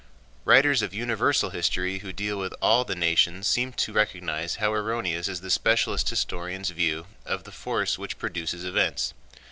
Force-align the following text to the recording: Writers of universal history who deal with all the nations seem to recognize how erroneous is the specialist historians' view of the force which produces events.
Writers 0.45 0.81
of 0.81 0.95
universal 0.95 1.51
history 1.51 1.99
who 1.99 2.11
deal 2.11 2.39
with 2.39 2.55
all 2.59 2.83
the 2.83 2.95
nations 2.95 3.47
seem 3.47 3.71
to 3.73 3.93
recognize 3.93 4.55
how 4.55 4.73
erroneous 4.73 5.27
is 5.27 5.41
the 5.41 5.51
specialist 5.51 6.09
historians' 6.09 6.71
view 6.71 7.05
of 7.23 7.43
the 7.43 7.51
force 7.51 7.99
which 7.99 8.17
produces 8.17 8.63
events. 8.65 9.13